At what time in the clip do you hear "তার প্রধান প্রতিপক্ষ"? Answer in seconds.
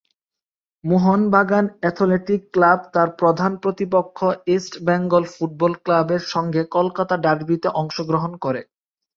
2.93-4.17